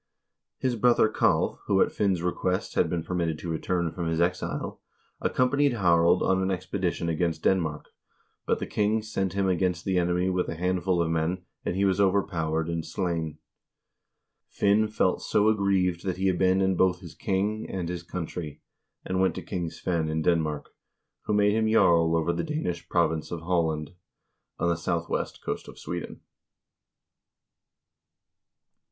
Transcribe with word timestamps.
His 0.57 0.75
brother 0.75 1.07
Kalv, 1.09 1.59
who 1.67 1.79
at 1.79 1.91
Finn's 1.91 2.23
request 2.23 2.73
had 2.73 2.89
been 2.89 3.03
permitted 3.03 3.37
to 3.37 3.51
return 3.51 3.91
from 3.91 4.07
his 4.07 4.19
exile, 4.19 4.81
accompanied 5.21 5.73
Harald 5.73 6.23
on 6.23 6.41
an 6.41 6.49
expedition 6.49 7.07
against 7.07 7.43
Den 7.43 7.61
mark, 7.61 7.89
but 8.47 8.57
the 8.57 8.65
king 8.65 9.03
sent 9.03 9.33
him 9.33 9.47
against 9.47 9.85
the 9.85 9.99
enemy 9.99 10.27
with 10.27 10.49
a 10.49 10.55
handful 10.55 11.03
of 11.03 11.11
men, 11.11 11.45
and 11.63 11.75
he 11.75 11.85
was 11.85 12.01
overpowered 12.01 12.67
and 12.67 12.83
slain. 12.83 13.37
Finn 14.49 14.87
felt 14.87 15.21
so 15.21 15.49
aggrieved 15.49 16.03
that 16.03 16.17
he 16.17 16.29
abandoned 16.29 16.79
both 16.79 17.01
his 17.01 17.13
king 17.13 17.69
and 17.69 17.87
his 17.87 18.01
country, 18.01 18.59
and 19.05 19.21
went 19.21 19.35
to 19.35 19.43
King 19.43 19.69
Svein 19.69 20.09
in 20.09 20.23
Denmark, 20.23 20.71
who 21.25 21.33
made 21.35 21.53
him 21.53 21.69
jarl 21.69 22.15
over 22.15 22.33
the 22.33 22.43
Danish 22.43 22.89
province 22.89 23.29
of 23.29 23.41
Halland, 23.41 23.91
on 24.57 24.67
the 24.67 24.77
southwest 24.77 25.43
coast 25.43 25.67
of 25.67 25.77
Sweden. 25.77 26.21